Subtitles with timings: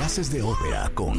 [0.00, 1.14] Clases de ópera con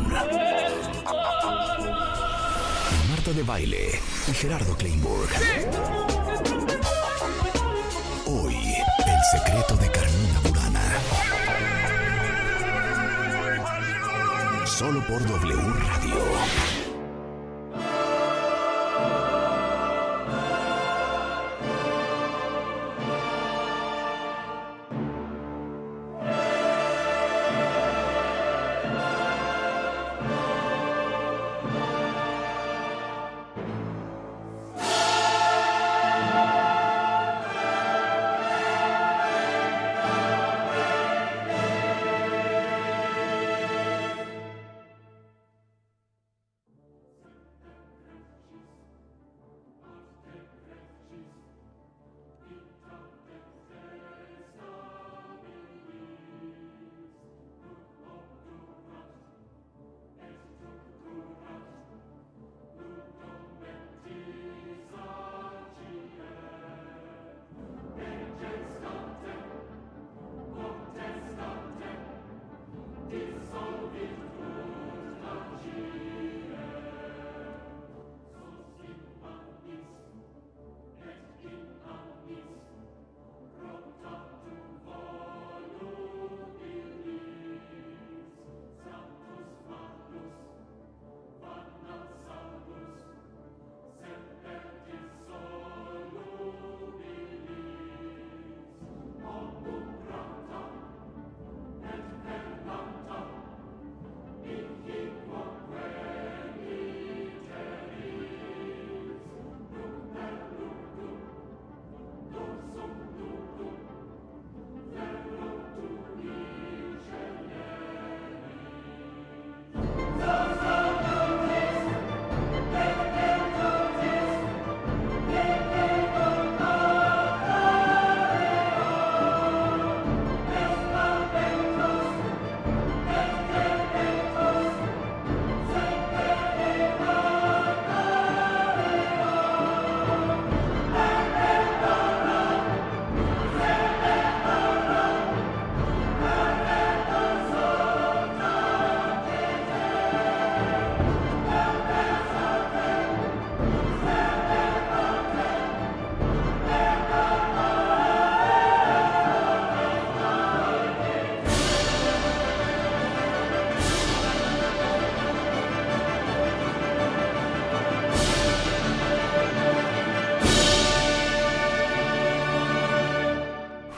[3.09, 3.91] Marta de Baile
[4.27, 5.29] y Gerardo Kleinburg.
[8.25, 10.81] Hoy, el secreto de Carmina Burana.
[14.65, 16.70] Solo por W Radio.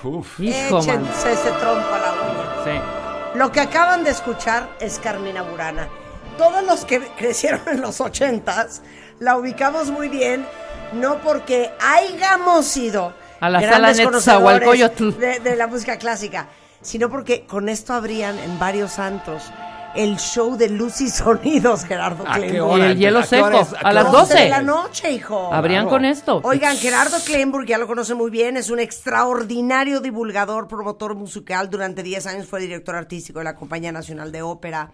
[0.03, 0.40] Uf.
[0.40, 1.06] Hijo, man.
[1.06, 2.64] Échense ese trompo a la uña.
[2.64, 3.38] Sí.
[3.38, 5.88] Lo que acaban de escuchar es Carmina Burana.
[6.38, 8.81] Todos los que crecieron en los ochentas
[9.19, 10.46] la ubicamos muy bien,
[10.94, 16.47] no porque hayamos sido A la grandes sala conocedores de, de la música clásica,
[16.81, 19.52] sino porque con esto habrían en varios santos
[19.96, 22.54] el show de luz y sonidos, Gerardo ¿A qué.
[22.54, 24.12] Y el hielo ¿A seco, a las qué hora es?
[24.12, 24.34] 12.
[24.36, 25.54] de la noche, hijo.
[25.54, 25.90] Habrían Claro.
[25.98, 26.42] con esto.
[26.44, 31.70] Oigan, Gerardo Kleinburg, ya lo conoce muy bien, es un extraordinario divulgador, promotor musical.
[31.70, 34.92] Durante 10 años fue director artístico de la Compañía Nacional de Ópera.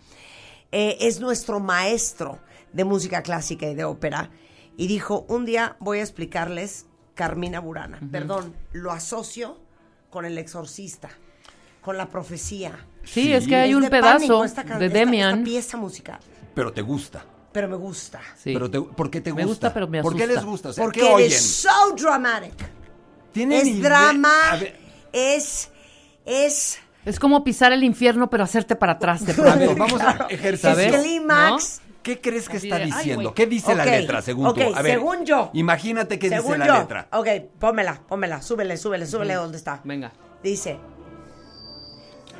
[0.72, 2.40] Eh, es nuestro maestro
[2.74, 4.30] de música clásica y de ópera.
[4.78, 6.86] Y dijo, un día voy a explicarles
[7.16, 8.00] Carmina Burana.
[8.12, 9.58] Perdón, lo asocio
[10.10, 11.10] con el exorcista,
[11.82, 12.86] con la profecía.
[13.04, 15.40] Sí, es que hay Es un de pedazo esta de esta- Demian.
[15.40, 16.20] Esta pieza musical,
[16.54, 17.24] Pero te gusta.
[17.52, 18.20] pero me gusta.
[18.38, 18.54] Sí.
[18.54, 19.68] Pero te- ¿Por qué te Me gusta?
[19.70, 20.40] gusta, pero me ¿Por qué asusta.
[20.42, 20.70] les gusta?
[20.70, 21.28] O sea, Porque ¿qué oyen?
[21.32, 22.54] es so dramatic.
[23.32, 23.90] ¿Tienen Es idea?
[23.90, 24.32] drama,
[25.14, 25.70] es,
[26.26, 29.76] es, Es como pisar el infierno, pero hacerte para atrás de a ver, pronto.
[29.78, 30.80] vamos a ejercer.
[30.80, 31.82] Es clímax.
[32.04, 33.34] ¿Qué crees que está diciendo?
[33.34, 34.62] ¿Qué dice la letra, según tú?
[34.76, 35.50] A ver, según yo.
[35.54, 36.80] Imagínate qué dice Según la yo.
[36.80, 37.08] letra.
[37.12, 37.28] Ok,
[37.60, 39.82] pómela, pómela, súbele, súbele, súbele donde está.
[39.84, 40.12] Venga.
[40.44, 40.80] Dice,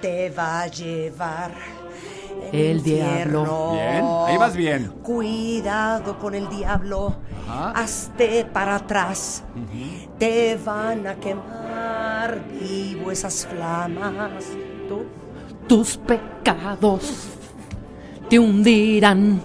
[0.02, 1.52] te va a llevar
[2.52, 3.72] El diablo.
[3.74, 4.92] Bien, ahí vas bien.
[5.04, 7.16] Cuidado con el diablo,
[7.48, 7.72] Ajá.
[7.72, 9.44] hazte para atrás.
[10.18, 14.46] Te van a quemar vivo esas flamas.
[14.88, 15.04] ¿Tú?
[15.68, 17.30] Tus pecados
[18.30, 19.42] te hundirán.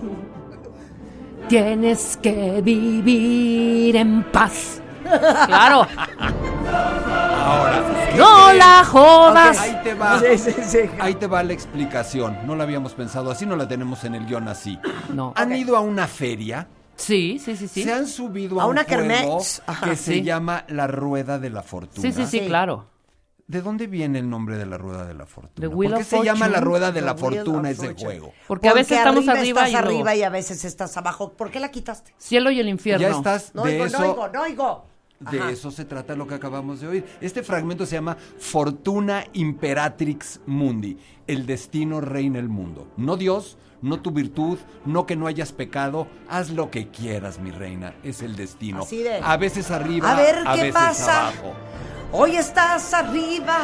[1.48, 4.80] Tienes que vivir en paz.
[5.46, 5.86] Claro.
[7.46, 9.58] Ahora, ¿qué No la jodas.
[9.58, 10.20] Ahí te va.
[10.20, 10.78] Sí, sí, sí.
[11.00, 12.38] Ahí te va la explicación.
[12.46, 14.78] No la habíamos pensado así, no la tenemos en el guion así.
[15.12, 15.32] No.
[15.36, 16.68] ¿Han ido a una feria?
[16.96, 17.82] Sí, sí, sí, sí.
[17.82, 19.40] Se han subido a, A un una juego.
[19.66, 19.90] Ajá.
[19.90, 22.02] que se llama La Rueda de la Fortuna.
[22.02, 22.46] Sí, sí, sí, Sí.
[22.46, 22.86] claro.
[23.46, 25.68] ¿De dónde viene el nombre de la rueda de la fortuna?
[25.70, 28.04] ¿Por qué se llama la rueda de The la Wheel fortuna ese Fortune.
[28.06, 28.32] juego?
[28.48, 31.32] Porque a veces estamos arriba estás y arriba y a veces estás abajo.
[31.34, 32.14] ¿Por qué la quitaste?
[32.16, 33.06] Cielo y el infierno.
[33.06, 33.98] Ya estás No de oigo, eso.
[33.98, 34.86] no oigo, no oigo.
[35.20, 35.50] De Ajá.
[35.50, 37.04] eso se trata lo que acabamos de oír.
[37.20, 40.98] Este fragmento se llama Fortuna Imperatrix Mundi.
[41.26, 42.88] El destino reina el mundo.
[42.96, 46.06] No Dios, no tu virtud, no que no hayas pecado.
[46.28, 47.94] Haz lo que quieras, mi reina.
[48.02, 48.82] Es el destino.
[48.82, 51.28] Así de- A veces arriba, A ver, ¿qué veces pasa?
[51.28, 51.54] abajo.
[52.12, 53.60] Hoy estás arriba,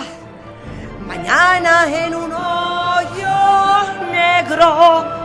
[1.06, 4.64] mañana en un hoyo negro.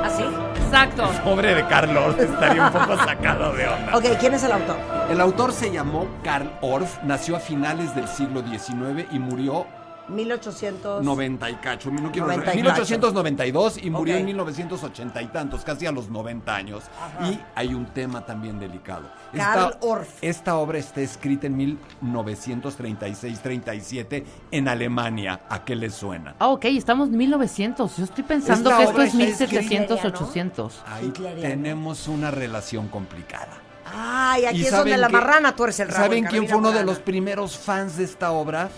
[0.04, 0.24] ¿Así?
[0.66, 1.10] Exacto.
[1.24, 3.98] Pobre de Carlos, estaría un poco sacado de onda.
[3.98, 4.78] Ok, ¿quién es el autor?
[5.10, 9.68] El autor se llamó Karl Orff, nació a finales del siglo XIX y murió
[10.10, 11.04] 1800.
[11.04, 14.20] 90 y cacho, no quiero 90 y 1892 y murió Ok.
[14.20, 16.84] en 1980 y tantos, casi a los 90 años.
[17.30, 19.10] Y hay un tema también delicado.
[19.36, 20.10] Karl Orff.
[20.22, 25.42] Esta obra está escrita en 1936-37 en Alemania.
[25.50, 26.36] ¿A qué le suena?
[26.40, 27.98] Ah, ok, estamos en 1900.
[27.98, 30.26] Yo estoy pensando Esta que esto es está escrita- 1700, Hitleriano.
[30.26, 30.84] 800.
[30.88, 31.10] Ahí
[31.42, 33.62] tenemos una relación complicada.
[33.98, 36.04] Ay, aquí ¿Y es donde saben la marrana tuerce el rabo.
[36.06, 38.70] ¿Saben en quién fue uno de los primeros fans de esta obra?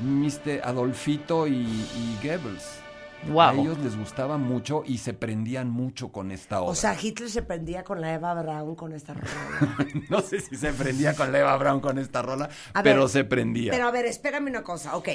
[0.00, 0.60] Mr.
[0.64, 2.64] Adolfito y, y Goebbels.
[3.26, 3.58] A Wow.
[3.62, 6.72] ellos les gustaba mucho y se prendían mucho con esta obra.
[6.72, 9.76] O sea, Hitler se prendía con la Eva Braun con esta rola.
[10.10, 13.24] no sé si se prendía con Eva Brown con esta rola, A pero ver, se
[13.24, 13.72] prendía.
[13.72, 15.08] Pero a ver, espérame una cosa, ok.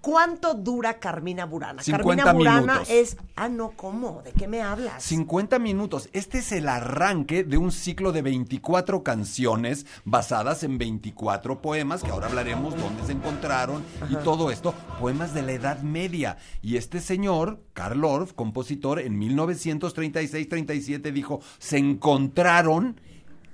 [0.00, 1.82] ¿Cuánto dura Carmina Burana?
[1.82, 2.90] 50 Carmina Burana minutos.
[2.90, 3.16] es.
[3.34, 4.22] Ah, no, ¿cómo?
[4.22, 5.02] ¿De qué me hablas?
[5.02, 6.08] 50 minutos.
[6.12, 12.10] Este es el arranque de un ciclo de 24 canciones basadas en 24 poemas, que
[12.10, 14.74] ahora hablaremos dónde se encontraron y todo esto.
[15.00, 16.36] Poemas de la Edad Media.
[16.62, 23.00] Y este señor, Karl Orff, compositor, en 1936-37 dijo, se encontraron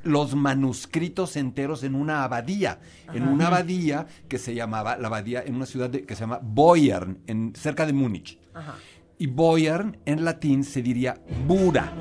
[0.04, 2.80] los manuscritos enteros en una abadía,
[3.12, 6.40] en una abadía que se llamaba, la abadía en una ciudad de- que se llama
[6.42, 8.38] Boyern, en, cerca de Múnich.
[9.18, 11.92] Y Boyern en latín se diría Bura.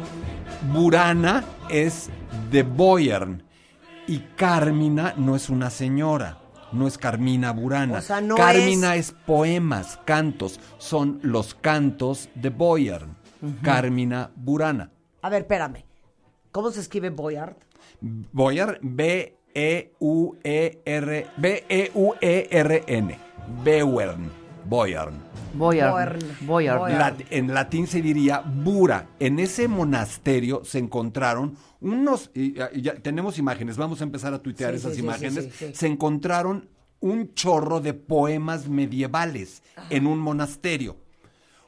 [0.74, 2.09] Burana es
[2.51, 3.44] de Boyern.
[4.07, 6.39] Y Carmina no es una señora,
[6.71, 8.00] no es Carmina Burana.
[8.00, 9.12] O sea, no Carmina es...
[9.25, 13.15] poemas, cantos, son los cantos de Boyern.
[13.62, 14.92] Carmina Burana.
[15.21, 15.86] A ver, espérame.
[16.51, 17.56] ¿Cómo se escribe Boyard?
[18.01, 18.77] Boyern,
[20.01, 23.18] B-E-U-E-R, B-E-U-E-R-N.
[23.63, 24.30] Beuern,
[24.65, 25.15] Boyern.
[25.53, 26.92] Boyard.
[26.98, 29.07] Lat- en latín se diría Bura.
[29.19, 34.39] En ese monasterio se encontraron unos, y, y ya tenemos imágenes, vamos a empezar a
[34.42, 35.44] tuitear Sí, esas sí, imágenes.
[35.45, 35.71] sí, sí, sí.
[35.74, 36.69] Se encontraron
[37.01, 40.95] un chorro de poemas medievales en un monasterio.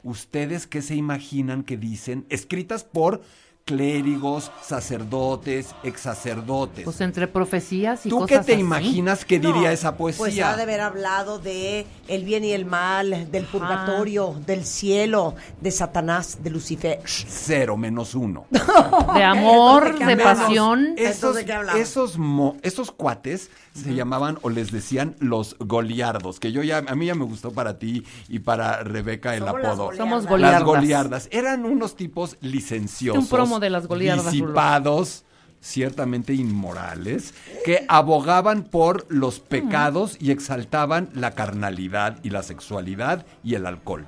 [0.03, 2.25] ¿Ustedes qué se imaginan que dicen?
[2.29, 3.21] Escritas por
[3.65, 6.83] clérigos, sacerdotes, exsacerdotes.
[6.83, 8.61] Pues entre profecías y ¿Tú cosas qué te así.
[8.61, 10.51] imaginas que diría No, esa Pues poesía?
[10.51, 15.71] ha de haber hablado de el bien y el mal, del purgatorio, del cielo, de
[15.71, 16.99] Satanás, de Lucifer.
[17.05, 18.45] Cero menos uno.
[19.15, 20.93] De amor, ¿de pasión.
[20.97, 21.37] Esos,
[21.75, 26.95] esos, mo- esos cuates se llamaban o les decían los goliardos, que yo ya, a
[26.95, 29.85] mí ya me gustó para ti y para Rebeca el Somos las apodo.
[29.85, 29.97] goliardas.
[29.97, 30.63] Somos Las goliardas.
[30.63, 31.27] goliardas.
[31.31, 33.23] Eran unos tipos licenciosos.
[33.23, 33.27] Un
[33.59, 33.87] de las.
[33.87, 35.23] Disipados,
[35.61, 37.33] ciertamente inmorales,
[37.65, 44.05] que abogaban por los pecados y exaltaban la carnalidad y la sexualidad y el alcohol.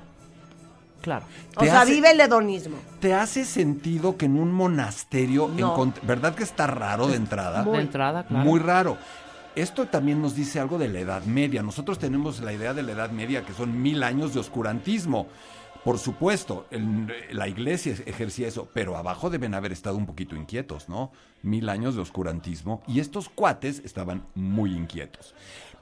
[1.02, 1.24] Claro.
[1.56, 2.76] O Te sea, hace- vive el hedonismo.
[3.00, 5.76] ¿Te hace sentido que en un monasterio, No.
[5.76, 7.62] encont- ¿verdad que está raro de entrada?
[7.62, 8.44] De entrada, claro.
[8.44, 8.96] Muy raro.
[9.54, 11.62] Esto también nos dice algo de la Edad Media.
[11.62, 15.28] Nosotros tenemos la idea de la Edad Media que son mil años de oscurantismo.
[15.86, 20.88] Por supuesto, el- la iglesia ejercía eso, pero abajo deben haber estado un poquito inquietos,
[20.88, 21.12] ¿no?
[21.42, 22.82] Mil años de oscurantismo.
[22.88, 25.32] Y estos cuates estaban muy inquietos.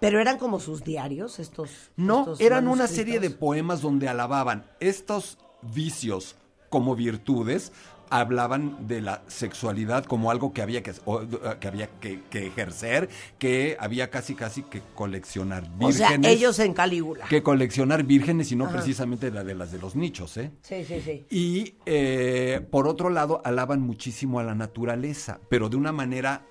[0.00, 1.70] Pero eran como sus diarios, estos.
[1.96, 6.37] No, estos eran una serie de poemas donde alababan estos vicios
[6.68, 7.73] como virtudes,
[8.11, 11.26] hablaban de la sexualidad como algo que había que, o, eh,
[11.61, 13.08] que había que, que ejercer,
[13.38, 16.20] que había casi casi que coleccionar O vírgenes.
[16.23, 17.26] sea, ellos en Calígula.
[17.28, 20.50] que coleccionar vírgenes y no precisamente la de las de los nichos, ¿eh?
[20.62, 21.25] Sí, sí, sí.
[21.30, 26.42] Y eh, por otro lado, alaban muchísimo a la naturaleza, pero de una manera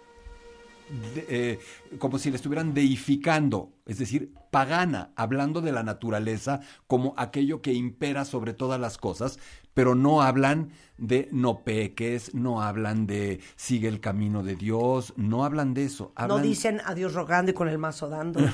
[1.15, 1.59] de- eh,
[1.97, 7.73] como si le estuvieran deificando, es decir, pagana, hablando de la naturaleza como aquello que
[7.73, 9.39] impera sobre todas las cosas,
[9.73, 10.69] pero no hablan
[11.03, 16.13] de no peques, no hablan de sigue el camino de Dios, no hablan de eso.
[16.27, 18.39] No dicen adiós rogando y con el mazo dando.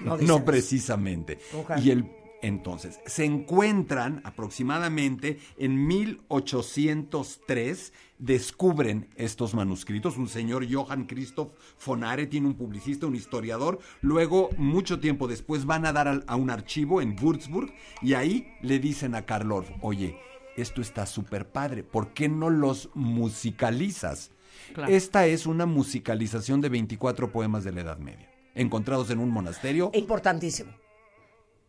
[0.00, 0.44] No, dicen no eso.
[0.46, 1.38] precisamente.
[1.82, 10.16] Y el, Entonces, se encuentran aproximadamente en 1803, descubren estos manuscritos.
[10.16, 11.52] Un señor Johann Christoph
[11.84, 13.78] von Are tiene un publicista, un historiador.
[14.00, 18.78] Luego, mucho tiempo después, van a dar a un archivo en Würzburg y ahí le
[18.78, 20.16] dicen a Karl Orff, oye,
[20.56, 24.30] esto está súper padre, ¿por qué no los musicalizas?
[24.72, 24.92] Claro.
[24.92, 29.90] Esta es una musicalización de 24 poemas de la Edad Media, encontrados en un monasterio.
[29.94, 30.72] Importantísimo.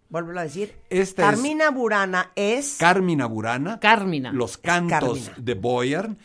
[0.09, 0.75] Vuelvo a decir.
[0.89, 2.77] Esta es- Carmina Burana es.
[2.79, 4.31] Carmina Burana, Carmina.
[4.31, 5.33] los cantos Carmina.
[5.37, 5.55] de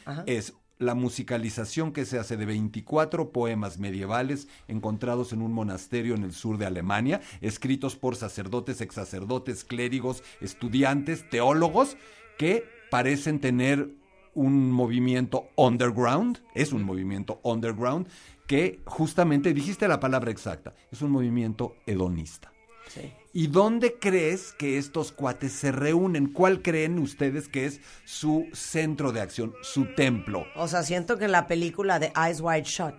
[0.05, 0.23] Ajá.
[0.27, 6.23] es la musicalización que se hace de 24 poemas medievales encontrados en un monasterio en
[6.25, 11.97] el sur de Alemania, escritos por sacerdotes, exsacerdotes, clérigos, estudiantes, teólogos,
[12.41, 13.91] que parecen tener
[14.33, 18.09] un movimiento underground, es un movimiento underground,
[18.47, 22.51] que justamente, dijiste la palabra exacta, es un movimiento hedonista.
[22.89, 23.13] Sí.
[23.35, 26.33] ¿Y dónde crees que estos cuates se reúnen?
[26.33, 30.47] ¿Cuál creen ustedes que es su centro de acción, su templo?
[30.57, 32.95] O sea, siento que en la película de Eyes Wide Shut.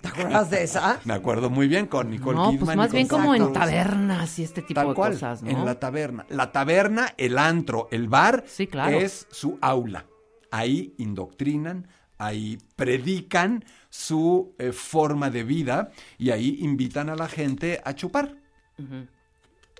[0.00, 1.00] ¿Te acuerdas de esa?
[1.04, 2.64] Me acuerdo muy bien con Nicole No, Kidman.
[2.66, 5.50] pues más bien como en tabernas y este tipo Tal de cual, cosas, ¿no?
[5.50, 6.26] en la taberna.
[6.28, 8.96] La taberna, el antro, el bar, Sí, claro.
[8.98, 10.06] es su aula.
[10.50, 17.80] Ahí indoctrinan, ahí predican su eh, forma de vida y ahí invitan a la gente
[17.84, 18.36] a chupar.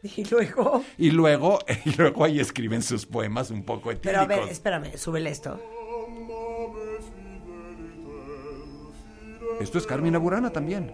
[0.02, 0.84] Y luego.
[0.96, 4.02] Y luego, y luego ahí escriben sus poemas un poco etílicos.
[4.02, 5.60] Pero a ver, espérame, súbele esto.
[9.60, 10.92] Esto es Carmina Burana también.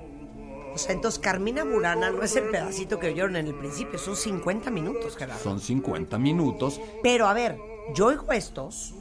[0.74, 4.16] O sea, entonces Carmina Burana no es el pedacito que oyeron en el principio, son
[4.16, 5.42] 50 minutos, Gerardo.
[5.42, 6.80] Son 50 minutos.
[7.02, 7.56] Pero a ver,
[7.94, 8.92] yo oigo estos.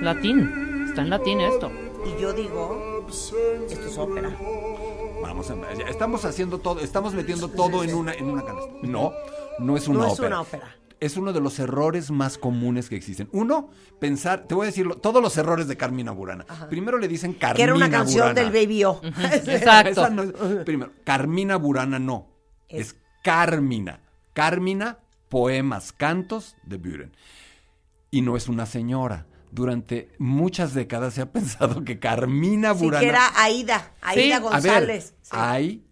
[0.00, 0.84] Latín.
[0.88, 1.70] Está en latín esto.
[2.06, 4.30] Y yo digo, esto es ópera.
[5.22, 8.70] Vamos a ya estamos haciendo todo, estamos metiendo todo en una en una canasta.
[8.82, 9.12] No,
[9.58, 10.28] no es una No es ópera.
[10.28, 10.76] una ópera.
[11.04, 13.28] Es uno de los errores más comunes que existen.
[13.32, 13.68] Uno,
[14.00, 16.44] pensar, te voy a decirlo, todos los errores de Carmina Burana.
[16.70, 18.40] Primero le dicen Carmina Que era una canción Burana.
[18.40, 19.00] del Baby O.
[19.22, 19.90] Exacto.
[19.90, 20.32] Esa no es-
[20.64, 22.28] primero, Carmina Burana no.
[22.68, 24.00] Es- Es, Carmina.
[24.32, 27.16] Carmina, poemas, cantos de Buren.
[28.10, 29.26] Y no es una señora.
[29.50, 33.00] Durante muchas décadas se ha pensado que Carmina Sí, Burana.
[33.00, 34.32] que era Aida, Aida Sí.
[34.32, 35.14] A ver, González.
[35.22, 35.30] Sí.
[35.32, 35.86] hay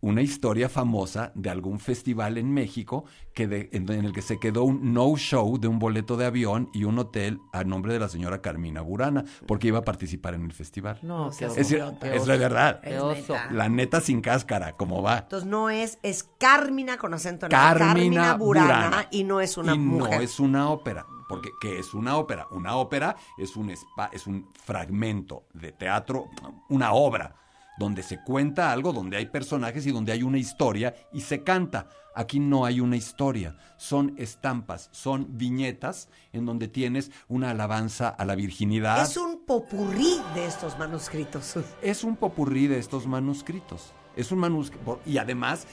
[0.00, 4.38] una historia famosa de algún festival en México que de- en, en el que se
[4.38, 8.08] quedó un no-show de un boleto de avión y un hotel a nombre de la
[8.08, 10.98] señora Carmina Burana, porque iba a participar en el festival.
[11.02, 12.80] No, qué es, decir, es la verdad.
[12.80, 13.34] Qué oso.
[13.50, 15.18] La neta sin cáscara, como va.
[15.18, 19.08] Entonces no es, es Carmina con acento en la Carmina Burana, Burana.
[19.10, 20.16] y no es una y mujer.
[20.18, 21.06] no es una ópera.
[21.28, 22.46] Porque, ¿qué es una ópera?
[22.52, 26.30] Una ópera es un, spa- es un fragmento de teatro,
[26.70, 27.34] una obra,
[27.78, 31.88] donde se cuenta algo, donde hay personajes y donde hay una historia y se canta.
[32.14, 38.24] Aquí no hay una historia, son estampas, son viñetas en donde tienes una alabanza a
[38.24, 39.02] la virginidad.
[39.02, 41.54] Es un popurrí de estos manuscritos.
[41.82, 43.92] Es un popurrí de estos manuscritos.
[44.16, 45.00] Es un manuscrito.
[45.06, 45.66] Y además,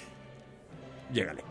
[1.12, 1.44] llégale.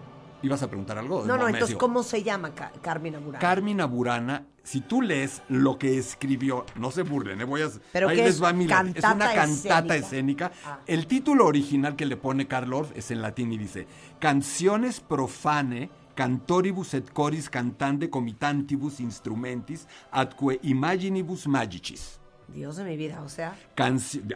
[0.42, 1.24] ¿Ibas a preguntar algo?
[1.24, 1.76] No, no, entonces.
[1.76, 3.38] ¿cómo se llama Ca- Carmina Burana?
[3.40, 7.44] Carmina Burana, si tú lees lo que escribió, no se burlen, ¿eh?
[7.44, 8.42] voy a, ¿Pero ahí les es?
[8.42, 9.94] va mi es una ¿Cantata escénica?
[9.94, 10.52] escénica.
[10.64, 10.80] Ah.
[10.86, 13.86] El título original que le pone Karl Orff es en latín y dice:
[14.18, 22.18] Canciones profane cantoribus et coris cantande comitantibus instrumentis atque imaginibus magicis.
[22.48, 23.56] Dios de mi vida, o sea,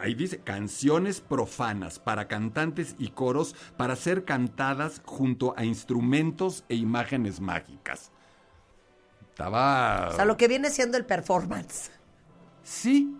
[0.01, 6.75] ahí dice, canciones profanas para cantantes y coros para ser cantadas junto a instrumentos e
[6.75, 8.11] imágenes mágicas.
[9.39, 10.09] Estaba...
[10.09, 11.91] o sea, lo que viene siendo el performance,
[12.61, 13.15] Sí,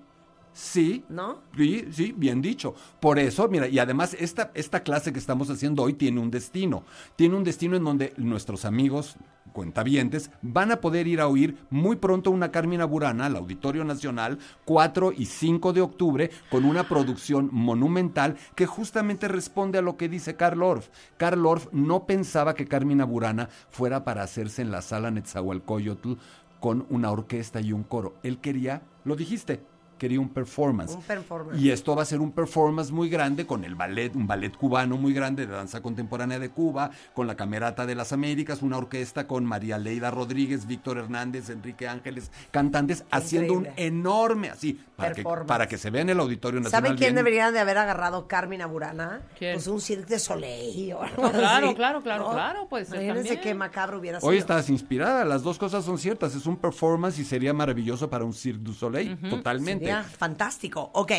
[0.51, 1.05] sí.
[1.07, 1.41] ¿no?
[1.55, 2.75] Sí, sí, bien dicho.
[2.99, 6.83] Por eso, mira, y además esta, esta clase que estamos haciendo hoy tiene un destino.
[7.15, 9.15] Tiene un destino en donde nuestros amigos
[9.50, 14.39] cuentavientes van a poder ir a oír muy pronto una Carmina Burana al Auditorio Nacional
[14.65, 20.10] 4 y 5 de octubre con una producción monumental que justamente responde a lo que
[20.10, 20.89] dice Karl Orff.
[21.18, 26.13] Karl Orff no pensaba que Carmina Burana fuera para hacerse en la sala Netzahualcoyotl
[26.60, 28.15] con una orquesta y un coro.
[28.24, 29.62] Él quería, lo dijiste,
[30.00, 30.96] quería un performance.
[30.96, 31.62] Un performance.
[31.62, 34.98] Y esto va a ser un performance muy grande con el ballet, un ballet cubano
[34.98, 39.27] muy grande de danza contemporánea de Cuba, con la Camerata de las Américas, una orquesta
[39.27, 45.24] con María Leida Rodríguez, Víctor Hernández, Enrique Ángeles, cantantes, haciendo un enorme, así, para que,
[45.24, 46.88] para que se vea en el Auditorio Nacional.
[46.88, 47.15] ¿Sabe quién bien.
[47.15, 49.22] deberían de haber agarrado Carmina Burana?
[49.38, 49.56] ¿Quién?
[49.56, 52.96] Pues un Cirque de Soleil o algo No, claro, así, claro, claro, claro, puede ser
[52.96, 53.44] Imagínense también.
[53.44, 54.29] qué macabro hubiera sido.
[54.29, 58.24] Hoy estás inspirada, las dos cosas son ciertas, es un performance y sería maravilloso para
[58.24, 59.88] un Cirque du Soleil, totalmente.
[60.17, 60.89] Fantástico.
[60.93, 61.12] Ok.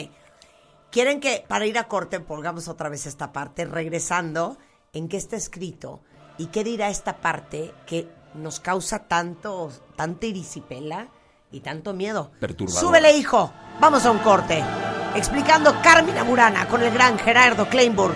[0.91, 4.59] Quieren que, para ir a corte, pongamos otra vez esta parte, regresando,
[4.93, 6.01] en qué está escrito
[6.37, 11.09] y qué dirá esta parte que nos causa tanto, tanta irisipela
[11.53, 12.33] y tanto miedo.
[12.41, 12.81] Perturbador.
[12.81, 13.53] Súbele, hijo.
[13.81, 14.65] Vamos a un corte.
[15.15, 18.15] Explicando Carmina Burana con el gran Gerardo Kleinburg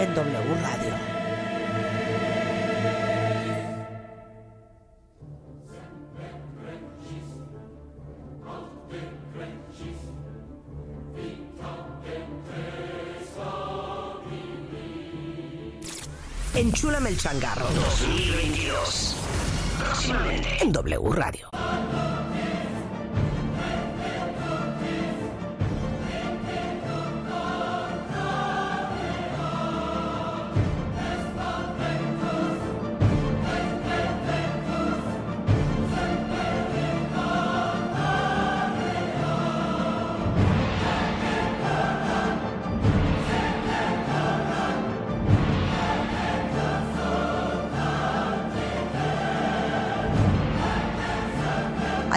[0.00, 0.89] en W Radio.
[16.54, 17.66] Enchúlame el changarro.
[17.74, 19.16] 2022.
[19.78, 21.59] Próximamente en W Radio.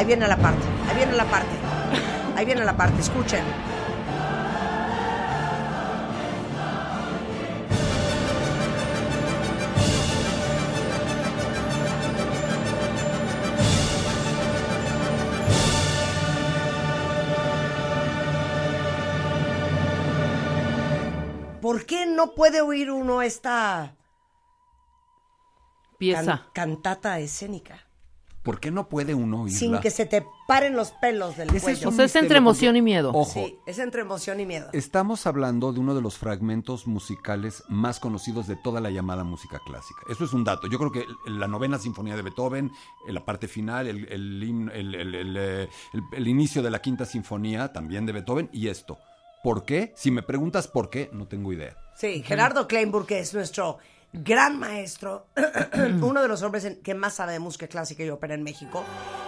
[0.04, 1.56] Ahí viene la parte, ahí viene la parte.
[2.36, 3.42] Ahí viene la parte, escuchen.
[21.62, 23.96] ¿Por qué no puede oír uno esta
[25.98, 26.24] Pieza.
[26.54, 27.88] can- cantata escénica?
[28.44, 29.58] ¿Por qué no puede uno oírla?
[29.58, 31.88] Sin que se te paren los pelos del es cuello.
[31.88, 33.12] O sea, es entre emoción porque- y miedo.
[33.14, 34.68] Ojo, Sí, es entre emoción y miedo.
[34.74, 39.60] Estamos hablando de uno de los fragmentos musicales más conocidos de toda la llamada música
[39.66, 40.02] clásica.
[40.10, 40.68] Eso es un dato.
[40.68, 42.70] Yo creo que la novena sinfonía de Beethoven,
[43.08, 46.70] en la parte final, el, el himno- el- el- el, eh, el- el inicio de
[46.72, 48.98] la quinta sinfonía también de Beethoven y esto.
[49.42, 49.94] ¿Por qué?
[49.96, 51.76] Si me preguntas por qué, no tengo idea.
[51.96, 53.78] Sí, Gerardo Kleinburg, que es nuestro
[54.14, 55.28] gran maestro,
[56.02, 58.84] uno de los hombres en- que más sabe de música clásica y ópera en México,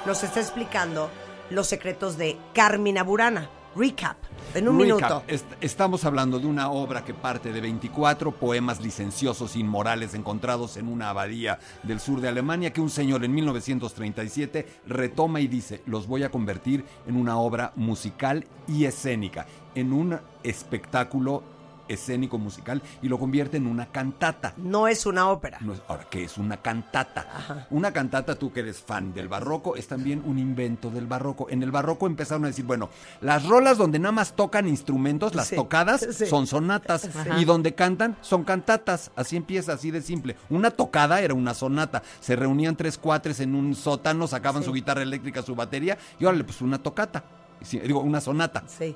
[0.05, 1.09] nos está explicando
[1.49, 3.49] los secretos de Carmina Burana.
[3.77, 4.15] Recap,
[4.53, 5.01] en un Recap.
[5.01, 5.23] minuto.
[5.27, 10.87] Est- estamos hablando de una obra que parte de 24 poemas licenciosos inmorales encontrados en
[10.87, 16.07] una abadía del sur de Alemania que un señor en 1937 retoma y dice, los
[16.07, 19.45] voy a convertir en una obra musical y escénica,
[19.75, 21.43] en un espectáculo
[21.87, 24.53] escénico musical y lo convierte en una cantata.
[24.57, 25.57] No es una ópera.
[25.61, 27.67] No es- ahora, ¿qué es una cantata?
[27.69, 31.47] Una cantata, tú que eres fan del barroco, es también un invento del barroco.
[31.49, 32.89] En el barroco empezaron a decir, bueno,
[33.21, 36.25] las rolas donde nada más tocan instrumentos, las Sí, tocadas, sí.
[36.25, 37.09] son sonatas.
[37.37, 39.11] Y donde cantan, son cantatas.
[39.15, 40.35] Así empieza, así de simple.
[40.49, 42.01] Una tocada era una sonata.
[42.19, 44.67] Se reunían tres cuatres en un sótano, sacaban Sí.
[44.67, 47.23] su guitarra eléctrica, su batería, y órale, pues una tocata.
[47.71, 48.63] Digo, una sonata.
[48.67, 48.95] Sí.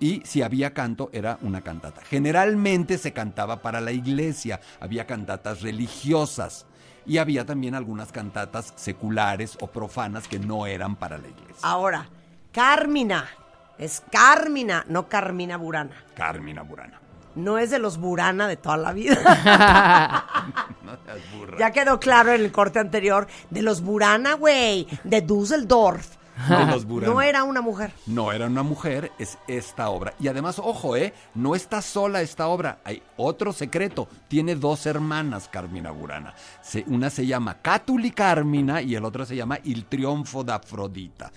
[0.00, 2.00] Y si había canto, era una cantata.
[2.08, 6.66] Generalmente se cantaba para la iglesia, había cantatas religiosas
[7.04, 11.56] y había también algunas cantatas seculares o profanas que no eran para la iglesia.
[11.62, 12.08] Ahora,
[12.52, 13.28] Carmina.
[13.78, 16.04] Es Carmina, no Carmina Burana.
[16.16, 17.00] Carmina Burana.
[17.36, 19.16] No es de los Burana de toda la vida.
[20.82, 21.58] No seas burra.
[21.58, 23.26] ya quedó claro en el corte anterior.
[23.50, 24.88] De los Burana, güey.
[25.04, 26.16] De Düsseldorf.
[26.48, 26.84] De los.
[26.86, 27.92] No era una mujer.
[28.06, 30.14] No era una mujer, es esta obra.
[30.20, 31.12] Y además, ojo, ¿eh?
[31.34, 32.78] No está sola esta obra.
[32.84, 34.08] Hay otro secreto.
[34.28, 36.34] Tiene dos hermanas, Carmina Burana.
[36.62, 41.32] Se- una se llama Cátuli Carmina y el otro se llama Il Triunfo de Afrodita.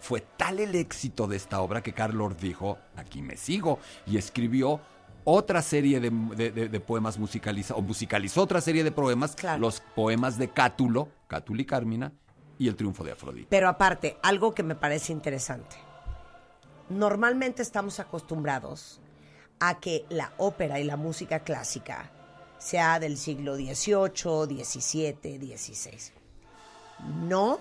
[0.00, 4.80] Fue tal el éxito de esta obra que Carlos dijo, aquí me sigo, y escribió
[5.24, 9.60] otra serie de, de- de- de poemas musicalizados, o musicalizó otra serie de poemas, Claro.
[9.60, 12.12] los poemas de Cátulo, Cátuli Carmina,
[12.58, 13.48] y El Triunfo de Afrodita.
[13.50, 15.76] Pero aparte, algo que me parece interesante.
[16.88, 19.00] Normalmente estamos acostumbrados
[19.60, 22.10] a que la ópera y la música clásica
[22.58, 26.12] sea del siglo XVIII, XVII, XVI.
[27.26, 27.60] No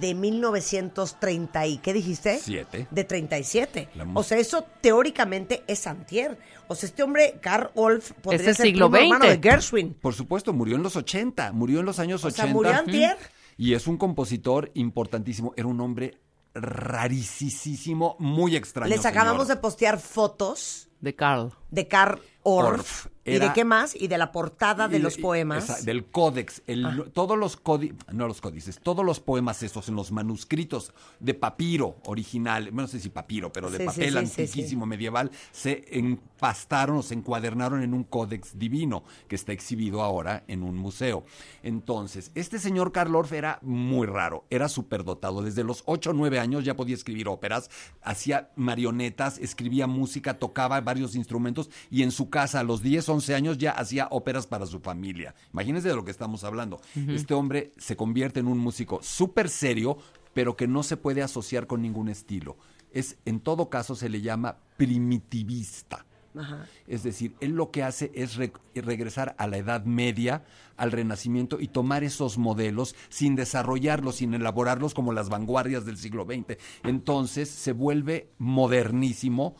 [0.00, 2.38] de 1930 y ¿qué dijiste?
[2.38, 2.86] Siete.
[2.90, 3.88] De 37.
[3.94, 6.38] La O sea, eso teóricamente es antier.
[6.66, 9.42] O sea, este hombre, Karl Wolf, podría Es el ser siglo primo hermano de XX.
[9.42, 9.94] Gershwin.
[9.94, 12.54] Por supuesto, murió en los 80, murió en los años O sea, 80.
[12.54, 13.16] murió antier.
[13.58, 15.52] Y es un compositor importantísimo.
[15.56, 16.20] Era un hombre
[16.54, 18.88] rarísimo, muy extraño.
[18.88, 19.56] Les acabamos señor.
[19.56, 21.52] de postear fotos De Carl.
[21.70, 22.68] De Karl Orff.
[22.78, 23.06] Orff.
[23.26, 23.94] ¿Y de qué más?
[23.94, 25.64] Y de la portada de Y- los poemas.
[25.64, 26.62] esa- del códex.
[26.66, 26.96] el- Ah.
[27.12, 31.98] Todos los códices, no los códices, todos los poemas esos en los manuscritos de papiro
[32.06, 36.96] original, no sé si papiro, pero de sí, papel sí, sí, antiquísimo medieval, se empastaron
[36.96, 41.26] o se encuadernaron en un códex divino que está exhibido ahora en un museo.
[41.62, 45.42] Entonces, este señor Karl Orff era muy raro, era superdotado.
[45.42, 47.68] Desde los 8 o 9 años ya podía escribir óperas,
[48.00, 51.57] hacía marionetas, escribía música, tocaba varios instrumentos
[51.90, 55.34] y en su casa a los 10, 11 años ya hacía óperas para su familia.
[55.52, 56.80] Imagínense de lo que estamos hablando.
[57.08, 59.98] Este hombre se convierte en un músico súper serio,
[60.34, 62.56] pero que no se puede asociar con ningún estilo.
[62.92, 66.04] Es, en todo caso, se le llama primitivista.
[66.36, 66.66] Ajá.
[66.86, 70.44] Es decir, él lo que hace es re- regresar a la Edad Media,
[70.76, 76.24] al Renacimiento y tomar esos modelos sin desarrollarlos, sin elaborarlos como las vanguardias del siglo
[76.26, 76.58] XX.
[76.84, 79.56] Entonces se vuelve modernísimo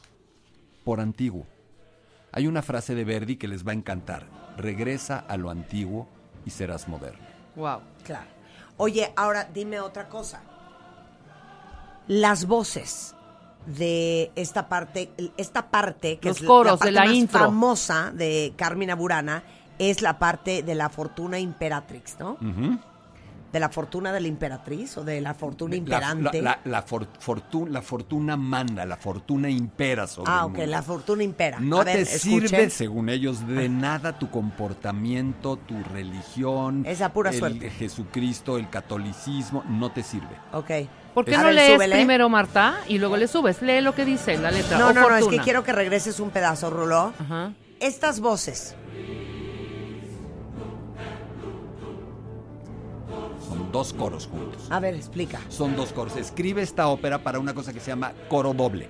[0.85, 1.47] por antiguo.
[2.33, 4.25] Hay una frase de Verdi que les va a encantar.
[4.57, 6.09] Regresa a lo antiguo
[6.45, 7.27] y serás moderno.
[7.57, 7.81] Wow.
[8.05, 8.27] Claro.
[8.77, 10.41] Oye, ahora dime otra cosa.
[12.07, 13.15] Las voces
[13.67, 17.15] de esta parte, esta parte que Los es la- coros la parte de la más
[17.15, 17.41] intro.
[17.41, 19.43] famosa de Carmina Burana
[19.79, 22.39] es la parte de la fortuna imperatrix, ¿no?
[23.53, 26.43] De la fortuna de la imperatriz o de la fortuna La, imperante.
[26.43, 30.67] la- la for- fortu- la fortuna manda, la fortuna impera sobre ah, el ok, mundo.
[30.67, 31.59] la fortuna impera.
[31.59, 32.49] No A ver, te escuchen.
[32.49, 36.85] sirve, según ellos, de nada tu comportamiento, tu religión.
[36.87, 37.71] Es a pura el suerte.
[37.71, 40.37] Jesucristo, el catolicismo, no te sirve.
[40.53, 40.71] Ok.
[41.15, 41.95] ¿Por qué A no ver, lees súbele.
[41.97, 43.63] primero, Marta, y luego le subes?
[43.63, 44.79] Lee lo que dice la letra.
[44.79, 47.13] No, o no, no, es que quiero que regreses un pedazo, Rulo.
[47.19, 47.53] Ajá.
[47.81, 48.75] Estas voces,
[53.69, 54.67] Son dos coros juntos.
[54.71, 55.41] a ver, explica.
[55.49, 56.17] Son dos coros.
[56.17, 58.89] Escribe esta ópera para una cosa que se llama coro doble,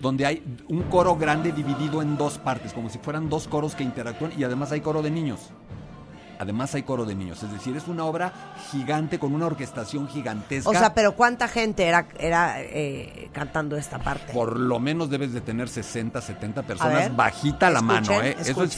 [0.00, 3.82] donde hay un coro grande dividido en dos partes, como si fueran dos coros que
[3.82, 5.50] interactúan y además hay coro de niños.
[6.38, 8.32] Además hay coro de niños, es decir, es una obra
[8.72, 10.70] gigante con una orquestación gigantesca.
[10.70, 14.32] O sea, pero ¿cuánta gente era, era eh, cantando esta parte?
[14.32, 18.36] Por lo menos debes de tener 60, 70 personas, ver, bajita la mano, Escuchen, ¿eh?
[18.40, 18.74] Eso es-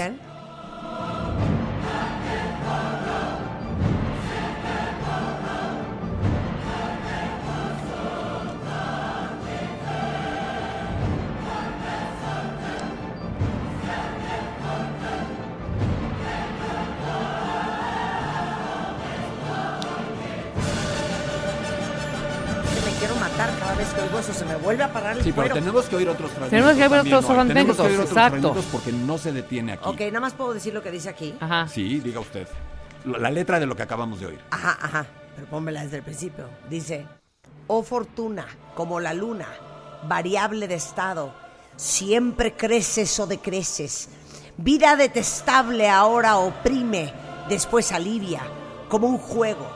[23.83, 25.55] vez que oigo eso, se me vuelve a parar el Sí, pero cuero.
[25.55, 26.51] tenemos que oír otros fragmentos.
[26.51, 27.47] Tenemos que oír también, otros ¿no?
[27.47, 28.41] Tenemos que oír fragmentos, otros exacto.
[28.41, 29.89] fragmentos porque no se detiene aquí.
[29.89, 31.35] Ok, nada más puedo decir lo que dice aquí.
[31.41, 31.69] Ajá.
[31.69, 32.47] Sí, diga usted.
[33.05, 34.41] La la letra de lo que acabamos de oír.
[34.51, 35.07] Ajá, ajá.
[35.35, 36.49] Pero pónmela desde el principio.
[36.71, 37.07] Dice,
[37.67, 39.49] oh fortuna, como la luna,
[40.05, 41.35] variable de estado,
[41.77, 44.09] siempre creces o decreces.
[44.59, 47.13] Vida detestable ahora oprime,
[47.49, 48.43] después alivia,
[48.89, 49.67] como un juego,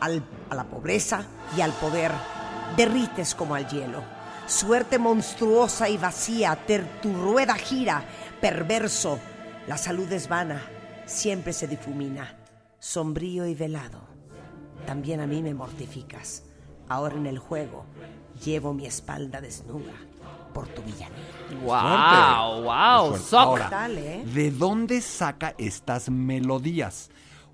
[0.00, 1.24] al- a la pobreza
[1.56, 2.12] y al poder.
[2.76, 4.02] Derrites como al hielo.
[4.46, 8.04] Suerte monstruosa y vacía, ter- tu rueda gira,
[8.40, 9.18] perverso.
[9.66, 10.62] La salud es vana,
[11.06, 12.36] siempre se difumina.
[12.78, 14.00] Sombrío y velado.
[14.86, 16.44] También a mí me mortificas.
[16.88, 17.84] Ahora en el juego
[18.44, 19.94] llevo mi espalda desnuda
[20.54, 21.16] por tu villanía.
[21.64, 23.16] Wow, wow.
[23.32, 24.22] Ahora, ¿eh?
[24.24, 27.10] ¿de dónde saca estas melodías?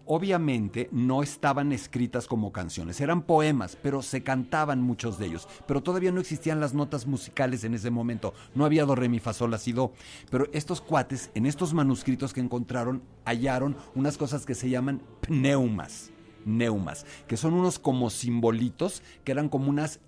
[0.06, 5.48] Obviamente no estaban escritas como canciones, eran poemas, pero se cantaban muchos de ellos.
[5.66, 9.20] Pero todavía no existían las notas musicales en ese momento, no había do, re, mi,
[9.20, 9.92] fa, sol, la, si, do.
[10.30, 16.10] Pero estos cuates, en estos manuscritos que encontraron, hallaron unas cosas que se llaman pneumas,
[16.44, 20.00] neumas, que son unos como simbolitos, que eran como unas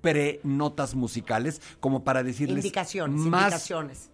[0.00, 4.10] pre-notas musicales, como para decirles Indicaciones, más indicaciones.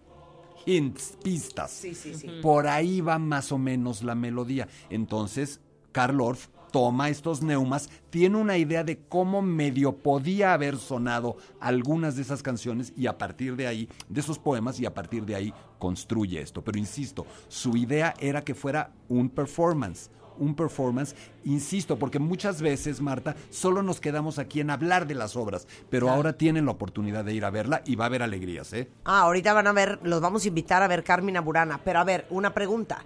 [0.65, 1.71] Hints, pistas.
[1.71, 2.27] Sí, sí, sí.
[2.41, 4.67] Por ahí va más o menos la melodía.
[4.89, 5.59] Entonces,
[5.91, 12.15] Karl Orff toma estos neumas, tiene una idea de cómo medio podía haber sonado algunas
[12.15, 15.35] de esas canciones y a partir de ahí, de esos poemas, y a partir de
[15.35, 16.63] ahí construye esto.
[16.63, 20.09] Pero insisto, su idea era que fuera un performance.
[20.37, 21.15] Un performance,
[21.45, 26.09] insisto, porque muchas veces, Marta, solo nos quedamos aquí en hablar de las obras, pero
[26.09, 28.89] ahora tienen la oportunidad de ir a verla y va a haber alegrías, ¿eh?
[29.05, 31.79] Ah, ahorita van a ver, los vamos a invitar a ver Carmina Burana.
[31.83, 33.03] Pero a ver, una pregunta.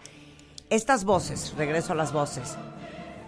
[0.70, 2.58] Estas voces, regreso a las voces,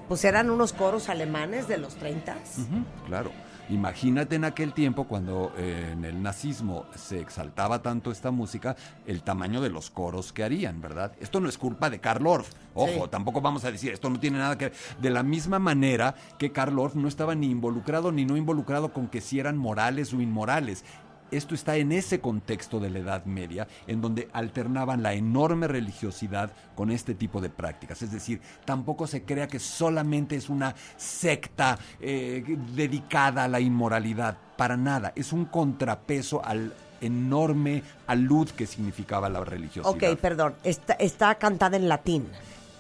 [0.10, 3.32] pues eran unos coros alemanes de los 30 Ujú, Claro.
[3.70, 9.22] Imagínate en aquel tiempo cuando eh, en el nazismo se exaltaba tanto esta música, el
[9.22, 11.12] tamaño de los coros que harían, ¿verdad?
[11.20, 12.50] Esto no es culpa de Karl Orff.
[12.74, 13.10] Ojo, Sí.
[13.12, 14.74] tampoco vamos a decir, esto no tiene nada que ver.
[15.00, 19.08] De la misma manera que Karl Orff no estaba ni involucrado ni no involucrado con
[19.08, 20.84] que si eran morales o inmorales.
[21.32, 26.52] Esto está en ese contexto de la Edad Media, en donde alternaban la enorme religiosidad
[26.76, 28.02] con este tipo de prácticas.
[28.02, 32.44] Es decir, tampoco se crea que solamente es una secta eh,
[32.76, 34.38] dedicada a la inmoralidad.
[34.58, 35.14] Para nada.
[35.16, 39.90] Es un contrapeso al enorme alud que significaba la religiosidad.
[39.90, 40.56] Ok, perdón.
[40.64, 42.28] Está, está cantada en latín.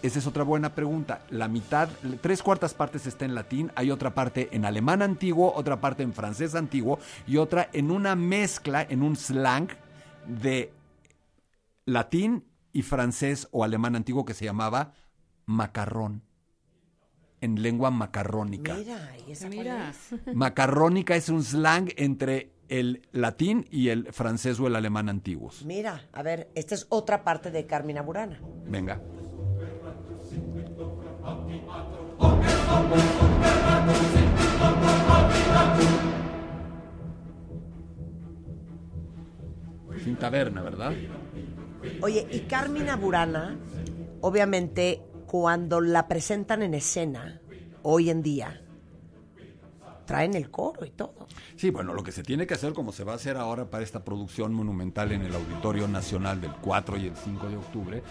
[0.01, 1.21] Esa es otra buena pregunta.
[1.29, 1.89] La mitad,
[2.21, 6.13] tres cuartas partes está en latín, hay otra parte en alemán antiguo, otra parte en
[6.13, 9.67] francés antiguo y otra en una mezcla, en un slang
[10.25, 10.71] de
[11.85, 14.93] latín y francés o alemán antiguo que se llamaba
[15.45, 16.23] macarrón.
[17.41, 18.75] En lengua macarrónica.
[18.75, 19.89] Mira, ¿y esa cuál Mira.
[19.89, 20.15] es?
[20.35, 25.63] Macarrónica es un slang entre el latín y el francés o el alemán antiguos.
[25.65, 28.39] Mira, a ver, esta es otra parte de Carmina Burana.
[28.65, 29.01] Venga.
[40.19, 40.93] Taberna, ¿verdad?
[42.01, 43.57] Oye, y Carmina Burana,
[44.21, 47.41] obviamente, cuando la presentan en escena,
[47.83, 48.61] hoy en día,
[50.05, 51.27] traen el coro y todo.
[51.55, 53.83] Sí, bueno, lo que se tiene que hacer, como se va a hacer ahora para
[53.83, 58.03] esta producción monumental en el Auditorio Nacional del 4 y el 5 de octubre,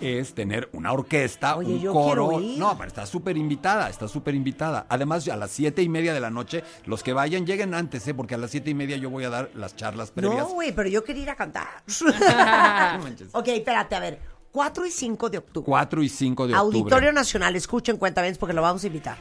[0.00, 2.40] es tener una orquesta, Oye, un yo coro.
[2.40, 2.58] ir.
[2.58, 4.86] No, pero está súper invitada, está súper invitada.
[4.88, 8.14] Además, a las siete y media de la noche, los que vayan lleguen antes, ¿eh?
[8.14, 10.48] porque a las siete y media yo voy a dar las charlas previas.
[10.48, 11.66] No, güey, pero yo quería ir a cantar.
[12.96, 14.36] No ok, espérate, a ver.
[14.56, 15.66] 4 y 5 de octubre.
[15.66, 16.78] 4 y 5 de octubre.
[16.78, 19.18] Auditorio Nacional, escuchen cuenta porque lo vamos a invitar.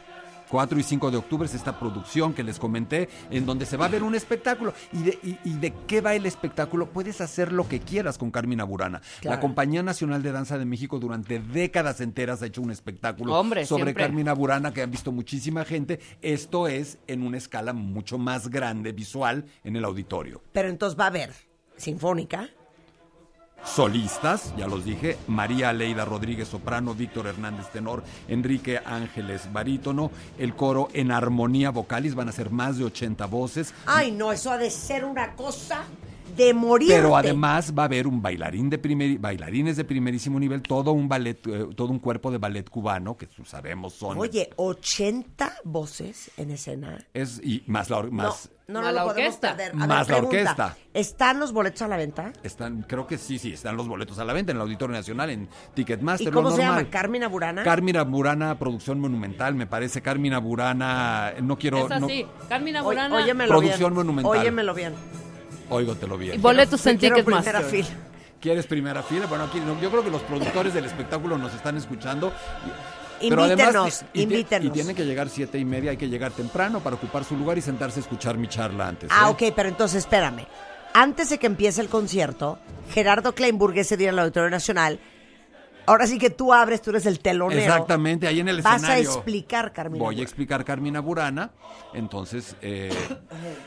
[0.49, 3.85] 4 y 5 de octubre es esta producción que les comenté, en donde se va
[3.85, 4.73] a ver un espectáculo.
[4.93, 6.87] ¿Y de, y- y de qué va el espectáculo?
[6.87, 9.01] Puedes hacer lo que quieras con Carmina Burana.
[9.21, 9.35] Claro.
[9.35, 13.65] La Compañía Nacional de Danza de México durante décadas enteras ha hecho un espectáculo Hombre,
[13.65, 14.03] sobre siempre.
[14.03, 15.99] Carmina Burana que han visto muchísima gente.
[16.21, 20.41] Esto es en una escala mucho más grande, visual, en el auditorio.
[20.51, 21.31] Pero entonces va a haber
[21.77, 22.49] Sinfónica,
[23.63, 30.55] solistas, ya los dije, María Aleida Rodríguez soprano, Víctor Hernández tenor, Enrique Ángeles barítono, el
[30.55, 33.73] coro en armonía vocalis, van a ser más de 80 voces.
[33.85, 35.83] Ay, no, eso ha de ser una cosa
[36.35, 36.89] de morir.
[36.89, 41.07] Pero además va a haber un bailarín de primer, bailarines de primerísimo nivel, todo un
[41.07, 46.51] ballet, eh, todo un cuerpo de ballet cubano que sabemos son Oye, 80 voces en
[46.51, 47.05] escena.
[47.13, 49.55] es y más la or- más no, no, Más no la lo podemos orquesta.
[49.57, 49.71] perder.
[49.73, 50.77] A Más ver, la pregunta, orquesta.
[50.93, 52.33] ¿Están los boletos a la venta?
[52.43, 55.29] están creo que sí, sí, están los boletos a la venta en el Auditorio Nacional
[55.29, 56.79] en Ticketmaster ¿Y lo cómo se normal.
[56.79, 56.89] llama?
[56.89, 57.63] ¿Carmina Burana?
[57.63, 60.01] Carmina Burana, producción monumental, me parece.
[60.01, 61.85] Carmina Burana, no quiero.
[61.85, 62.23] Es así.
[62.23, 63.15] no- Carmina Oy- Burana.
[63.15, 64.05] óyemelo Producción bien.
[64.05, 64.37] monumental.
[64.39, 64.93] Óyemelo bien.
[65.69, 66.41] Óigotelo bien.
[66.41, 67.63] boletos en Ticketmaster.
[68.41, 69.25] ¿Quieres primera fila?
[69.25, 72.31] Bueno, aquí yo creo que los productores del espectáculo nos están escuchando.
[73.21, 74.67] y- Invítenos, y- y, invítenos.
[74.67, 77.57] Y tienen que llegar siete y media, hay que llegar temprano para ocupar su lugar
[77.57, 79.09] y sentarse a escuchar mi charla antes.
[79.11, 79.31] Ah, ¿eh?
[79.47, 80.45] ok, pero entonces espérame.
[80.93, 82.59] Antes de que empiece el concierto,
[82.93, 84.99] Gerardo Kleinburg ese día en el Auditorio Nacional.
[85.87, 87.61] Ahora sí que tú abres, tú eres el telonero.
[87.61, 89.11] Exactamente, ahí en el Vas a escenario.
[89.11, 90.03] explicar, Carmina.
[90.03, 91.51] Voy a explicar Carmina Burana.
[91.93, 92.91] Entonces, eh,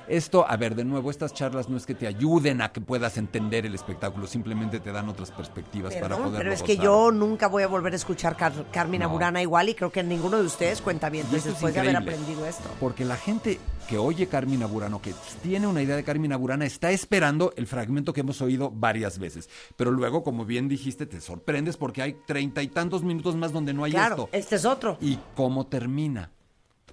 [0.09, 3.17] esto, a ver, de nuevo, estas charlas no es que te ayuden a que puedas
[3.17, 7.49] entender el espectáculo, simplemente te dan otras perspectivas para poder pero es que yo nunca
[7.49, 9.13] voy a volver a escuchar Car- Carmina No.
[9.13, 12.69] Burana igual y creo que ninguno de ustedes cuenta bien después de haber aprendido esto.
[12.81, 16.91] Porque la gente que oye Carmina Burana, que tiene una idea de Carmina Burana, está
[16.91, 19.49] esperando el fragmento que hemos oído varias veces.
[19.77, 23.73] Pero luego, como bien dijiste, te sorprendes porque hay treinta y tantos minutos más donde
[23.73, 24.29] no hay Claro, esto.
[24.33, 24.99] este es otro.
[25.01, 26.31] ¿Y cómo termina?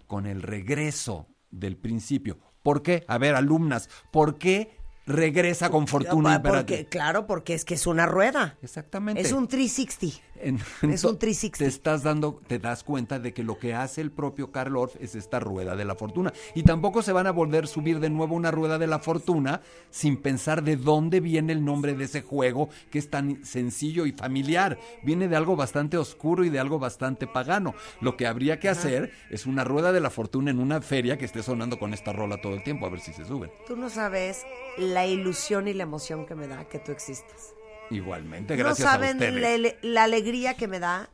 [0.08, 2.38] Con el regreso del principio.
[2.64, 3.04] ¿Por qué?
[3.08, 8.06] A ver, alumnas, ¿por qué regresa con fortuna porque, claro, porque es que es una
[8.06, 8.58] rueda.
[8.62, 9.22] Exactamente.
[9.22, 10.20] Es un 360.
[10.42, 11.58] En- Es un ento- 360.
[11.60, 14.96] Te estás dando, te das cuenta de que lo que hace el propio Karl Orff
[15.00, 16.34] es esta rueda de la fortuna.
[16.54, 19.62] Y tampoco se van a volver a subir de nuevo una rueda de la fortuna
[19.90, 24.12] sin pensar de dónde viene el nombre de ese juego que es tan sencillo y
[24.12, 24.78] familiar.
[25.04, 27.74] Viene de algo bastante oscuro y de algo bastante pagano.
[28.02, 31.26] Lo que habría que hacer es una rueda de la fortuna en una feria que
[31.26, 33.52] esté sonando con esta rola todo el tiempo, a ver si se suben.
[33.68, 34.44] Tú no sabes
[34.78, 37.55] la ilusión y la emoción que me da que tú existas.
[37.92, 39.62] Igualmente, no gracias a saben ustedes.
[39.62, 41.10] la, la alegría que me da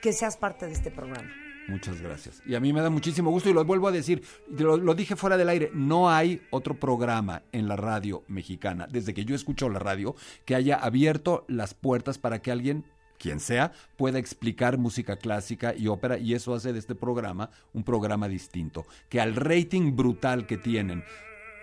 [0.00, 1.28] que seas parte de este programa.
[1.68, 2.42] Muchas gracias.
[2.46, 5.16] Y a mí me da muchísimo gusto y lo vuelvo a decir, lo, lo dije
[5.16, 9.68] fuera del aire, no hay otro programa en la radio mexicana, desde que yo escucho
[9.68, 12.84] la radio, que haya abierto las puertas para que alguien,
[13.18, 17.82] quien sea, pueda explicar música clásica y ópera y eso hace de este programa un
[17.82, 18.86] programa distinto.
[19.08, 21.02] Que al rating brutal que tienen,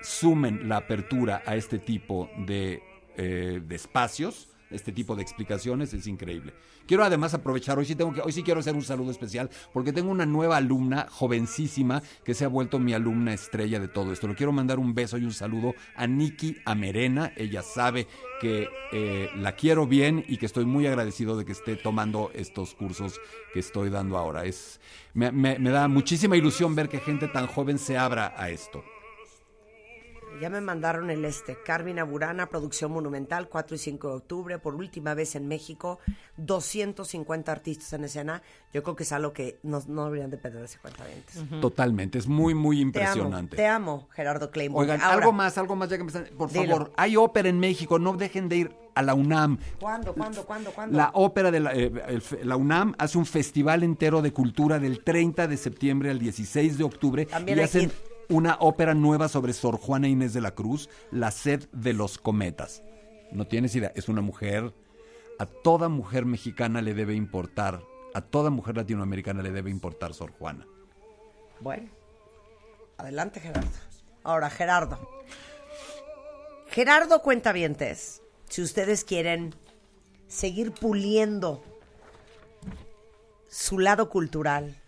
[0.01, 2.83] sumen la apertura a este tipo de,
[3.17, 6.51] eh, de espacios este tipo de explicaciones, es increíble.
[6.87, 9.93] Quiero además aprovechar, hoy sí, tengo que, hoy sí quiero hacer un saludo especial, porque
[9.93, 14.27] tengo una nueva alumna, jovencísima, que se ha vuelto mi alumna estrella de todo esto.
[14.27, 18.07] Le quiero mandar un beso y un saludo a Nikki Amerena, ella sabe
[18.41, 22.73] que eh, la quiero bien y que estoy muy agradecido de que esté tomando estos
[22.73, 23.21] cursos
[23.53, 24.45] que estoy dando ahora.
[24.45, 24.81] Es,
[25.13, 28.83] me, me- me da muchísima ilusión ver que gente tan joven se abra a esto.
[30.43, 31.55] Ya me mandaron el este.
[31.63, 35.99] Carmina Burana, producción monumental, 4 y 5 de octubre, por última vez en México,
[36.35, 38.41] 250 artistas en escena.
[38.73, 41.61] Yo creo que es algo que no, no deberían de perderse cuenta de antes.
[41.61, 43.55] Totalmente, es muy, muy Te amo, impresionante.
[43.55, 44.81] te amo, Gerardo Kleinburg.
[44.81, 46.67] Oigan, Ahora, algo más, algo más, ya que me están- Por Dilo.
[46.75, 49.59] favor, hay ópera en México, no dejen de ir a la UNAM.
[49.79, 50.97] ¿Cuándo, cuándo, cuándo, cuándo?
[50.97, 55.05] La ópera de la, eh, el la UNAM hace un festival entero de cultura del
[55.05, 57.91] 30 de septiembre al 16 de octubre También y hacen.
[58.33, 62.81] Una ópera nueva sobre Sor Juana Inés de la Cruz, La sed de los cometas.
[63.31, 64.73] No tienes idea, es una mujer,
[65.37, 67.83] a toda mujer mexicana le debe importar,
[68.15, 70.65] a toda mujer latinoamericana le debe importar Sor Juana.
[71.59, 71.91] Bueno,
[72.97, 73.69] adelante Gerardo.
[74.23, 74.97] Ahora, Gerardo.
[76.69, 79.53] Gerardo Cuentavientes, si ustedes quieren
[80.27, 81.63] seguir puliendo
[83.47, 84.82] su lado cultural,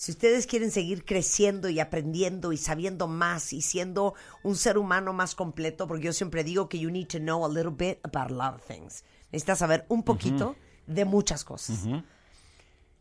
[0.00, 5.12] si ustedes quieren seguir creciendo y aprendiendo y sabiendo más y siendo un ser humano
[5.12, 8.30] más completo, porque yo siempre digo que you need to know a little bit about
[8.30, 9.04] a lot of things.
[9.30, 11.86] Necesitas saber un poquito de muchas cosas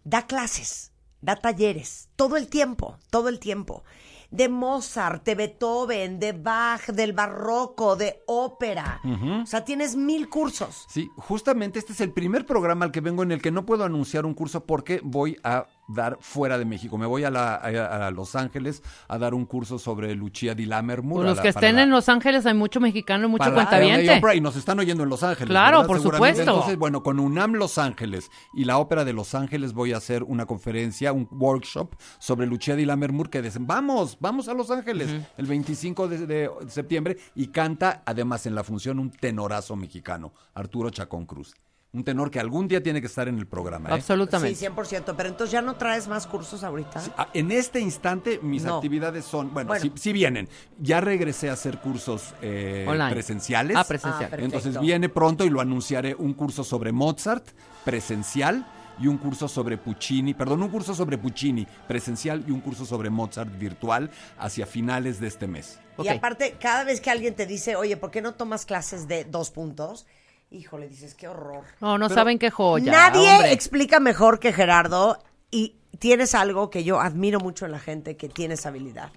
[0.04, 3.86] da clases, da talleres, todo el tiempo, todo el tiempo.
[4.30, 9.00] De Mozart, de Beethoven, de Bach, del barroco, de ópera.
[9.42, 10.86] O sea, tienes mil cursos.
[10.90, 13.86] Sí, justamente este es el primer programa al que vengo en el que no puedo
[13.86, 16.98] anunciar un curso porque voy a dar fuera de México.
[16.98, 20.66] Me voy a, la- a- a Los Ángeles a dar un curso sobre Lucia di
[20.66, 21.22] Lammermoor.
[21.22, 23.54] Pues los la- que estén la- en Los Ángeles hay mucho mexicano y mucho para
[23.54, 24.22] cuentaviente.
[24.36, 25.50] Y nos están oyendo en Los Ángeles.
[25.50, 25.88] Claro, ¿verdad?
[25.88, 26.42] por supuesto.
[26.42, 30.24] Entonces, bueno, con UNAM Los Ángeles y la Ópera de Los Ángeles voy a hacer
[30.24, 35.10] una conferencia, un workshop sobre Lucia di Lammermoor que dicen, vamos, vamos a Los Ángeles
[35.38, 40.90] el 25 de, de septiembre y canta además en la función un tenorazo mexicano, Arturo
[40.92, 41.56] Chacón Cruz.
[41.92, 43.90] Un tenor que algún día tiene que estar en el programa.
[43.90, 43.94] ¿eh?
[43.94, 44.56] Absolutamente.
[44.56, 45.16] Sí, 100%.
[45.18, 47.02] Pero entonces ya no traes más cursos ahorita.
[47.18, 48.76] Ah, En este instante mis No.
[48.76, 49.82] actividades son, bueno, Bueno.
[49.82, 50.48] Sí, sí vienen.
[50.78, 53.10] Ya regresé a hacer cursos eh, Online.
[53.12, 53.76] presenciales.
[53.76, 54.30] Ah, presencial.
[54.34, 54.38] Ah.
[54.40, 57.48] Entonces viene pronto y lo anunciaré un curso sobre Mozart
[57.84, 58.68] presencial
[59.00, 63.10] y un curso sobre Puccini, perdón, un curso sobre Puccini presencial y un curso sobre
[63.10, 65.80] Mozart virtual hacia finales de este mes.
[65.98, 69.24] Y aparte, cada vez que alguien te dice, oye, ¿por qué no tomas clases de
[69.24, 70.06] dos puntos?
[70.52, 71.64] Híjole, dices, qué horror.
[71.80, 72.92] No, no Pero saben qué joya.
[72.92, 73.52] Nadie hombre.
[73.54, 75.20] explica mejor que Gerardo
[75.52, 79.12] y tienes algo que yo admiro mucho en la gente que tiene esa habilidad.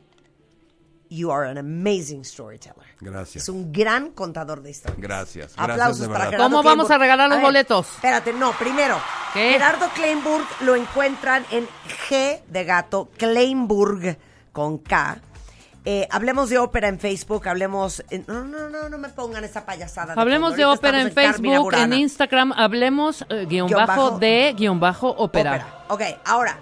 [1.09, 2.85] You are an amazing storyteller.
[3.01, 3.45] Gracias.
[3.45, 5.01] Es un gran contador de historias.
[5.01, 5.53] Gracias.
[5.57, 6.25] Aplausos Gracias para.
[6.25, 6.93] Gerardo ¿Cómo vamos Kleinburg.
[6.93, 7.87] a regalar los ver, boletos?
[7.97, 8.99] Espérate, no, primero.
[9.35, 9.51] ¿Qué?
[9.53, 11.69] Gerardo Kleinburg lo encuentran en
[12.09, 14.17] G de gato, Kleinburg
[14.53, 15.21] con K.
[15.85, 18.05] Eh, hablemos de ópera en Facebook, hablemos...
[18.11, 20.15] en- no, no, no, no me pongan esa payasada.
[20.17, 21.93] Hablemos de ópera en Facebook, en.
[21.93, 24.19] Instagram, hablemos eh, guion Guión bajo bajo.
[24.19, 25.67] de guion bajo ópera.
[25.89, 26.13] Ópera.
[26.15, 26.57] Ok, ahora,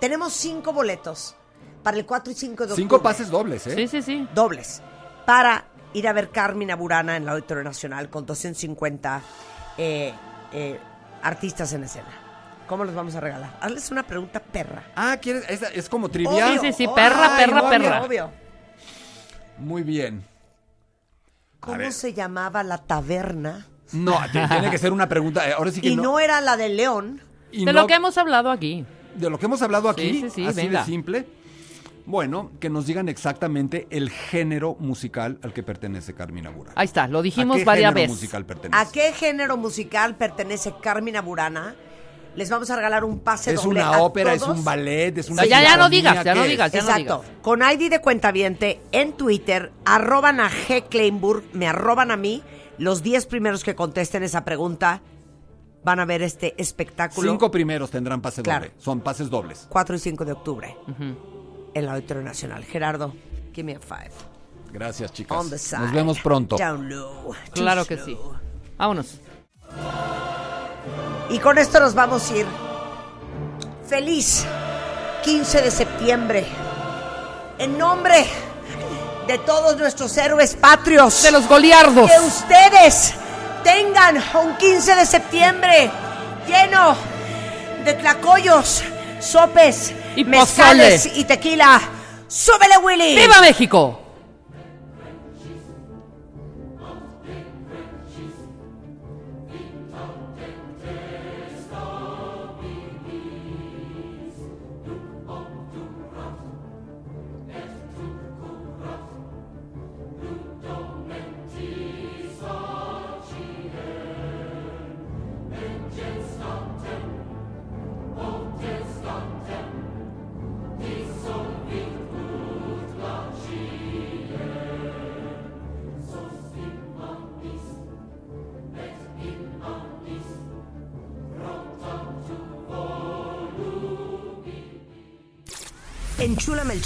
[0.00, 1.34] tenemos cinco boletos
[1.82, 3.02] para el 4 y 5 de Cinco octubre.
[3.14, 3.74] pases dobles, ¿eh?
[3.74, 4.28] Sí, sí, sí.
[4.34, 4.82] dobles
[5.24, 9.22] para ir a ver Carmina Burana en el Auditorio Nacional con 250
[9.78, 10.12] eh,
[10.52, 10.78] eh,
[11.22, 12.08] artistas en escena.
[12.66, 13.56] ¿Cómo los vamos a regalar?
[13.62, 14.82] Hazles una pregunta perra.
[14.94, 15.48] Ah, ¿quieres?
[15.48, 16.58] Es, es como trivial.
[16.60, 16.94] Sí, sí, sí, obvio.
[16.96, 18.02] perra, Ay, perra, obvio, perra.
[18.02, 18.30] Obvio.
[19.58, 20.24] Muy bien.
[21.60, 23.66] ¿Cómo se llamaba la taberna?
[23.92, 25.48] No, tiene que ser una pregunta.
[25.48, 26.02] eh, Ahora sí que Y no.
[26.02, 27.20] no era la de León.
[27.50, 28.84] y De no- lo que hemos hablado aquí.
[29.14, 30.80] de lo que hemos hablado aquí, Sí, sí, sí, así venga.
[30.80, 31.26] de simple.
[32.06, 36.74] Bueno, que nos digan exactamente el género musical al que pertenece Carmina Burana.
[36.76, 38.30] Ahí está, lo dijimos ¿A qué varias veces.
[38.72, 41.74] ¿A qué género musical pertenece Carmina Burana?
[42.38, 45.28] Les vamos a regalar un pase Es doble una a ópera, es un ballet, es
[45.28, 46.50] una Ya, ya no digas, ya no ¿qué es?
[46.52, 46.70] digas.
[46.72, 47.24] ya no Exacto.
[47.42, 50.84] Con ID de cuentaviente en Twitter, arroban a G.
[50.88, 52.44] Kleinburg, me arroban a mí.
[52.78, 55.02] Los 10 primeros que contesten esa pregunta
[55.82, 57.28] van a ver este espectáculo.
[57.28, 58.66] Cinco primeros tendrán pase Claro.
[58.66, 58.80] doble.
[58.80, 59.66] Son pases dobles.
[59.68, 60.76] 4 y 5 de octubre
[61.74, 62.62] en la Auditorio Nacional.
[62.64, 63.14] Gerardo,
[63.52, 64.12] give me a five.
[64.72, 65.36] Gracias, chicas.
[65.36, 65.80] On the side.
[65.80, 66.56] Nos vemos pronto.
[66.56, 67.32] Down low.
[67.52, 68.16] Too Claro que sí.
[68.76, 69.18] Vámonos.
[71.30, 72.46] Y con esto nos vamos a ir.
[73.88, 74.44] Feliz
[75.24, 76.46] 15 de septiembre.
[77.58, 78.26] En nombre
[79.26, 81.22] de todos nuestros héroes patrios.
[81.22, 82.10] De los goliardos.
[82.10, 83.14] Que ustedes
[83.62, 85.90] tengan un 15 de septiembre
[86.46, 86.96] lleno
[87.84, 88.82] de tlacoyos,
[89.20, 91.20] sopes, Y mezcales pozole.
[91.20, 91.80] y tequila.
[92.26, 93.16] ¡Súbele, Willy!
[93.16, 94.00] ¡Viva México!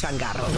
[0.03, 0.52] Changarro